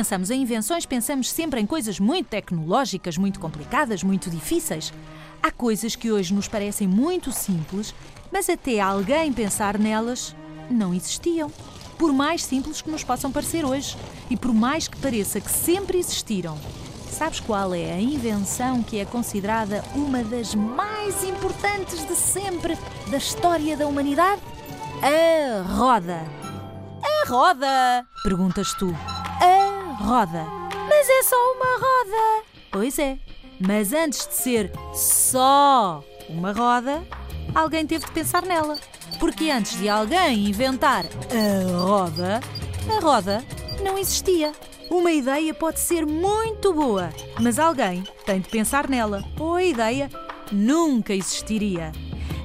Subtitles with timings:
[0.00, 4.94] pensamos em invenções, pensamos sempre em coisas muito tecnológicas, muito complicadas, muito difíceis.
[5.42, 7.94] Há coisas que hoje nos parecem muito simples,
[8.32, 10.34] mas até alguém pensar nelas,
[10.70, 11.52] não existiam.
[11.98, 13.94] Por mais simples que nos possam parecer hoje
[14.30, 16.56] e por mais que pareça que sempre existiram.
[17.10, 22.74] Sabes qual é a invenção que é considerada uma das mais importantes de sempre
[23.10, 24.40] da história da humanidade?
[25.02, 26.22] A roda.
[27.04, 28.06] A roda?
[28.22, 28.96] Perguntas tu.
[30.00, 30.46] Roda.
[30.88, 32.44] Mas é só uma roda.
[32.72, 33.18] Pois é.
[33.60, 37.02] Mas antes de ser só uma roda,
[37.54, 38.78] alguém teve de pensar nela.
[39.18, 42.40] Porque antes de alguém inventar a roda,
[42.88, 43.44] a roda
[43.84, 44.52] não existia.
[44.90, 50.10] Uma ideia pode ser muito boa, mas alguém tem de pensar nela, ou a ideia
[50.50, 51.92] nunca existiria.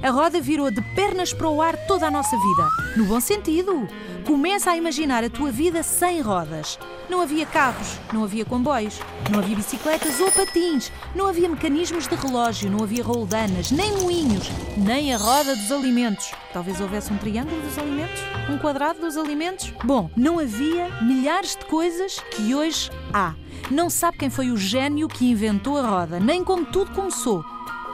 [0.06, 3.88] A roda virou de pernas para o ar toda a nossa vida, no bom sentido.
[4.24, 6.78] Começa a imaginar a tua vida sem rodas.
[7.10, 9.00] Não havia carros, não havia comboios,
[9.32, 14.48] não havia bicicletas ou patins, não havia mecanismos de relógio, não havia roldanas, nem moinhos,
[14.76, 16.32] nem a roda dos alimentos.
[16.52, 18.20] Talvez houvesse um triângulo dos alimentos?
[18.48, 19.72] Um quadrado dos alimentos?
[19.82, 23.34] Bom, não havia milhares de coisas que hoje há.
[23.72, 27.44] Não sabe quem foi o gênio que inventou a roda, nem como tudo começou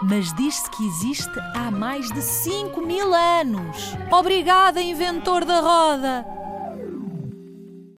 [0.03, 3.97] mas diz-se que existe há mais de 5 mil anos.
[4.11, 6.42] Obrigada, inventor da roda!